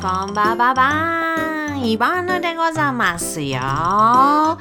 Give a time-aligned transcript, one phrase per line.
[0.00, 1.84] こんばんばばん。
[1.84, 3.58] イバヌでございますよ。
[3.58, 4.56] ハ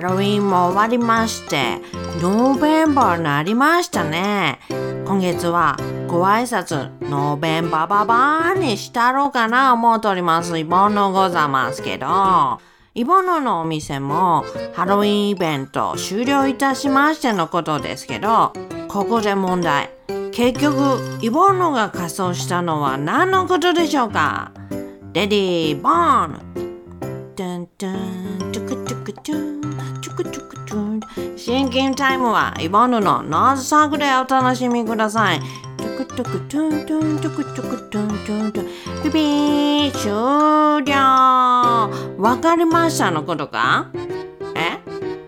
[0.00, 1.80] ロウィンも終わりまして
[2.22, 4.60] ノーベンバーになりましたね。
[4.68, 5.76] 今月は
[6.06, 10.56] ご挨拶ノーベンバーババーにしたろうかな思うとります。
[10.56, 12.60] イボヌございますけど
[12.94, 14.44] イボヌのお店も
[14.74, 18.52] ハロウィンイベント終了いたしましてのことですけど
[18.86, 19.90] ここで問題。
[20.32, 24.52] 結局イボンヌが仮装したのは何のことでしょうか？
[25.12, 28.38] ready ボーントントン。
[28.52, 35.40] トゥクトゥクトゥントゥクトゥクトゥン thinking time はイボンヌの nose song でお楽しみください
[35.76, 40.94] トゥクトゥクトゥントゥントゥクトゥクトゥントゥントゥンピピー終了
[42.22, 43.90] わかりましたのことか
[44.54, 44.78] え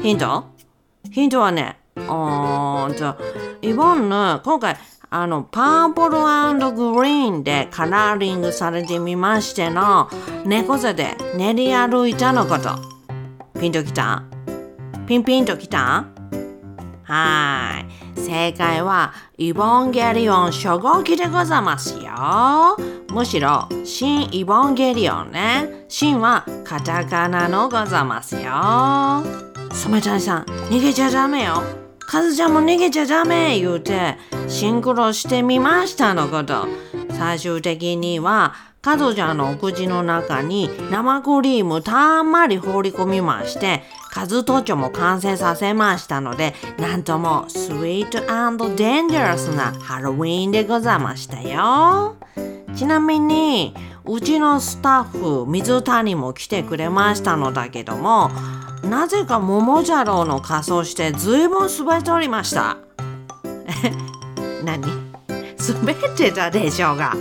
[0.00, 0.44] ヒント
[1.10, 3.20] ヒントはねおーと
[3.60, 4.76] イボンヌ今回
[5.10, 6.10] あのパープル
[6.72, 10.08] グリーンでカラーリングされてみましての
[10.44, 12.70] 猫背で練り歩いたのこと。
[13.60, 14.24] ピンときた？
[15.06, 16.06] ピンピンときた？
[17.04, 17.84] は
[18.16, 18.20] い。
[18.20, 22.76] 正解はイボンゲリオン初号機でございますよ。
[23.12, 25.84] むしろ新イボンゲリオンね。
[25.88, 29.22] 新はカタカナのございますよ。
[29.72, 31.83] 染谷さん逃げちゃダメよ。
[32.06, 34.16] カズちゃんも逃げちゃダメ言うて
[34.48, 36.66] シンクロしてみましたのこと。
[37.16, 48.20] 最終的にはカズちゃんのお口の中に生クリームたんまり放り込みましてカズトチョも完成させましたのでなんともスイート
[48.76, 52.16] デンジャラスなハロウィンでございましたよ。
[52.76, 58.30] ちなみにうちのスタッフ水谷も来てくれましたのだけども
[58.84, 62.76] なぜか桃太郎の仮装してずいぶん滑っておりました。
[64.64, 64.82] 何？
[65.58, 67.14] 滑ってたでしょうが。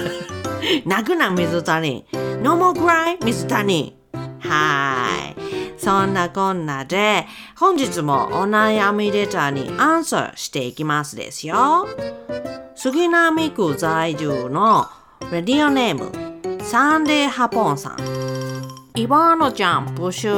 [0.84, 2.06] 泣くな水谷。
[2.42, 3.96] No more cry 水谷。
[4.40, 5.80] はい。
[5.80, 7.26] そんなこんなで
[7.58, 11.86] 本日もお悩みレターにアンサーしていきますですよ。
[12.74, 14.86] 杉並区在住の
[15.30, 18.45] レディオネームサンデーハポンさん。
[18.96, 20.30] イバーノちゃん募集。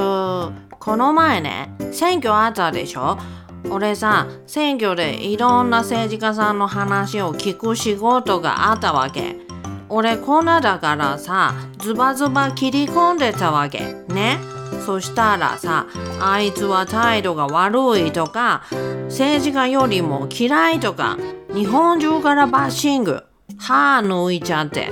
[0.81, 3.17] この前ね選挙あったでしょ？
[3.71, 9.37] 俺さ選挙でいろんな政治家さんの話を聞く仕事があったわけ。
[9.89, 13.95] 俺こんなだからさズバズバ切り込んでたわけ。
[14.09, 14.39] ね？
[14.85, 15.87] そしたらさ
[16.21, 18.65] あいつは態度が悪いとか
[19.05, 21.17] 政治家よりも嫌いとか
[21.55, 23.23] 日本中からバッシング。
[23.57, 24.91] 歯抜いちゃって。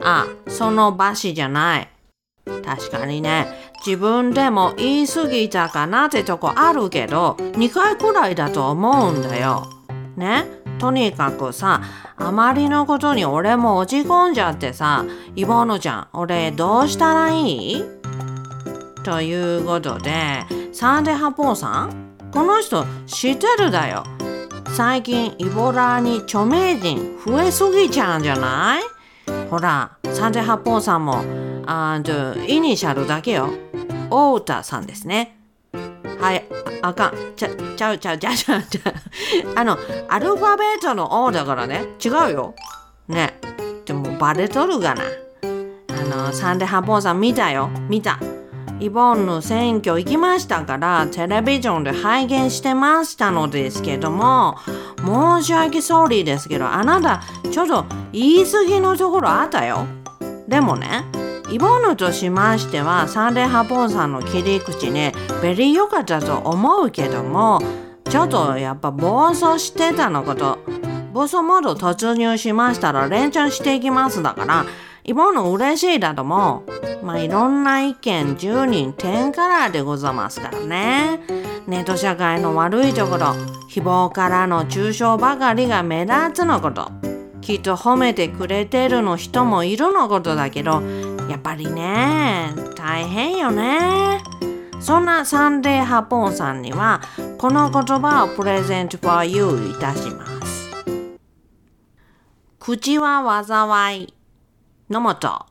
[0.00, 1.88] あそのバシじゃない。
[2.64, 3.46] 確かにね
[3.84, 9.66] 自分でも言い過ぎたかなってとこあるけど2回くらいだと思うんだよ。
[10.16, 10.44] ね？
[10.78, 11.82] とにかくさ
[12.16, 17.84] あまりのことに俺も落ち込んじゃってさイボノちゃん俺どうしたらいい？
[19.02, 24.04] ということでサンデーハポーさんこの人知ってるだよ。
[24.76, 28.82] 最近イボラに著名人増えすぎちゃうんじゃない？
[29.48, 31.22] ほらサンデーハポーさんも
[31.66, 32.00] あ
[32.48, 33.50] イニシャルだけよ。
[34.10, 35.36] オータさんですね。
[36.20, 36.44] はい、
[36.82, 37.14] あかん。
[37.36, 38.94] ちゃ、ちゃうちゃうちゃうちゃうちゃう。
[39.56, 39.76] あの、
[40.08, 41.84] アルファベットの O だからね。
[42.02, 42.54] 違うよ。
[43.08, 43.38] ね。
[43.84, 45.02] でもバレとるがな。
[45.02, 47.68] あの、サンデーハポーさん見たよ。
[47.88, 48.18] 見た。
[48.80, 54.58] イボンの選挙行きましたからテレビジョンで拝見してましたのですけども
[54.98, 59.86] 申し訳 sorry ですけどあなたちょっと言い過ぎのところあったよ
[60.48, 61.04] でもね
[61.50, 65.12] イボンヌとしましてはサンデーハポンさんの切り口ね
[65.42, 67.60] very 良かったと思うけども
[68.10, 70.58] ちょっとやっぱ暴走してたのこと。
[71.14, 74.66] 暴走モード突入しましたら連チャンしていきますだから
[75.04, 76.64] イボンヌ嬉しいだと思
[77.02, 81.20] うまあいろんな意見10人10カラーでございますからね。
[81.68, 83.26] ネット社会の悪いところ
[83.70, 86.90] 誹謗からの中傷ばかりが目立つのこと。
[87.40, 90.80] きっと褒めてくれてるの人もいるのことだけど
[91.28, 94.20] やっぱりね大変よね。
[94.80, 97.00] そんなサンデーハポンさんには
[97.38, 100.70] この言葉をプレゼント for you いたします。
[102.60, 104.14] 口は災い。
[104.90, 105.46] 野本。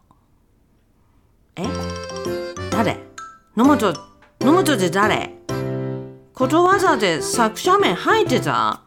[1.56, 1.64] え？
[2.72, 3.00] 誰？
[3.56, 3.94] 野本。
[4.42, 5.34] 野本って誰？
[6.34, 8.82] ことわざで作者名入ってた？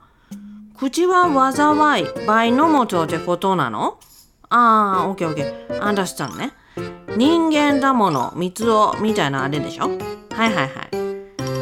[0.77, 2.06] 口は災い。
[2.27, 3.99] by 野本ってことなの？
[4.49, 5.82] ああ、オッケーオッケー。
[5.82, 6.53] understand ね。
[7.17, 9.89] 人間だもの、みつを、みたいなあれでしょ？
[9.89, 10.69] はいはいは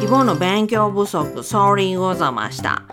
[0.01, 0.03] い。
[0.03, 2.83] イボの勉強不足、 sorry ござました。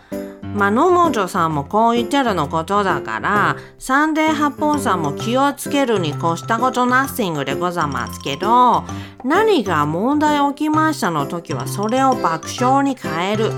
[0.55, 8.85] まあ、野本さんもこう言ってるのことだからサンデーハポンさんも気をつけるに越したこと nothing でございますけど
[9.25, 13.50] 何が問題起きましたの時はそれを爆笑に変える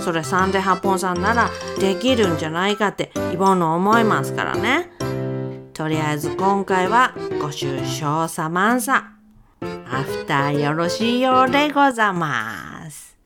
[0.00, 4.90] それサンデー八本さんならできるんじゃないかってイボンの思いますからね
[5.78, 9.12] とりあえず今回はご愁傷さまんさ。
[9.60, 13.16] アフターよろしいようでございます。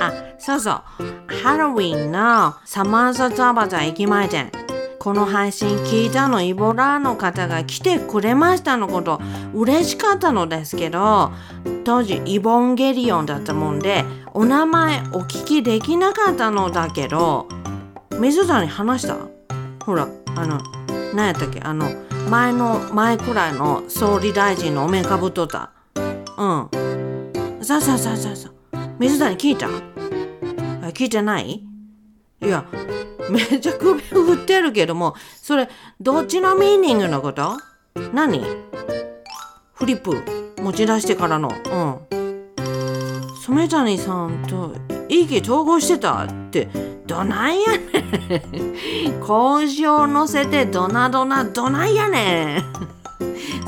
[0.00, 0.82] あそうそう。
[1.44, 4.50] ハロウィンのサマンサザバザ駅前店。
[4.98, 9.20] この配信聞いたのイボラーの方が来てくれましたのこと
[9.54, 11.30] 嬉しかったのですけど
[11.84, 14.04] 当時イボンゲリオンだったもんで
[14.34, 17.48] お名前お聞きできなかったのだけど
[18.18, 19.16] 水谷話した？
[19.84, 20.60] ほらあの
[21.14, 21.60] 何やったっけ？
[21.60, 21.90] あの
[22.30, 25.70] 前の前くらいの総理大臣のお面かぶっとった。
[25.94, 27.62] うん。
[27.62, 29.68] さあさあさあさあさあ水谷聞いた？
[30.88, 31.64] 聞いてない？
[32.40, 32.64] いや
[33.30, 35.68] めっちゃ首振ってるけどもそれ
[36.00, 37.56] どっちのミーニングのこと？
[38.12, 38.42] 何？
[39.74, 40.22] フリップ
[40.60, 41.48] 持ち出してからの。
[41.48, 42.22] うん。
[43.44, 44.72] 染谷さんと
[45.08, 46.68] 意気投合してたって
[47.12, 49.20] どないやねん。
[49.20, 52.64] 交渉乗せてドナドナどないやねん。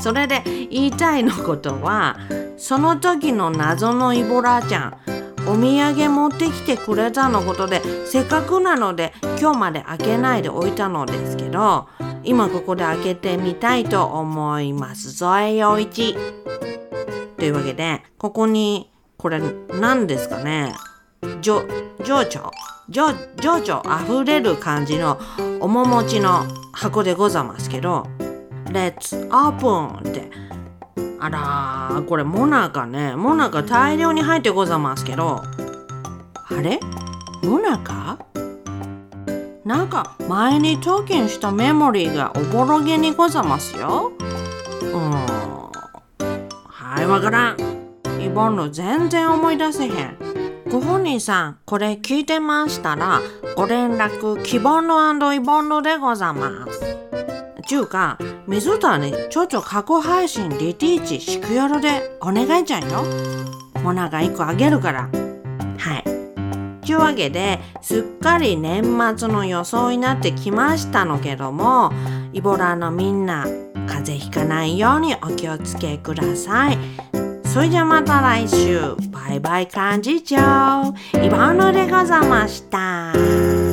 [0.01, 2.17] それで言いたいのことは
[2.57, 4.97] その時の謎のイボラちゃん
[5.47, 11.87] お土産持ってきてくれたのことでせっかくなので今日まで開けないでおいたのですけど
[12.23, 15.11] 今ここで開けてみたいと思います。
[15.11, 16.15] ゾエ陽一
[17.37, 19.39] というわけでここにこれ
[19.79, 20.73] 何ですかね。
[21.41, 21.65] 情
[22.03, 22.51] 緒
[22.89, 25.19] 情緒あふれる感じの
[25.59, 28.07] 面持ちの箱でございますけど
[28.65, 30.29] Let's open って。
[31.19, 33.15] あらこれモナカね。
[33.15, 36.79] モナカ大量に入ってございますけどあれ？
[37.41, 38.19] モナカ？
[39.63, 44.11] なんか前にトーキンしたメモリーがおぼろげにございますよ。
[44.19, 45.11] うん。
[46.67, 47.57] はいわからん。
[48.21, 50.17] イボンの全然思い出せへん。
[50.71, 53.21] ご本人さんこれ聞いてましたら
[53.55, 56.97] ご連絡希望のイボンのでございます。
[57.67, 58.17] ちゅうか
[58.47, 63.03] 水谷ちょっと過去配信リティーチしくよろでお願いちゃんよ。
[63.83, 65.09] モナが1個あげるから。
[65.77, 66.85] はい。
[66.85, 68.83] ちゅうわけですっかり年
[69.17, 71.91] 末の予想になってきましたのけども
[72.31, 73.45] イボラのみんな
[73.87, 76.77] 風邪ひかないようにお気をつけください。
[77.55, 78.81] それじゃまた来週
[79.11, 83.64] バイバイ幹事長イボのでございました。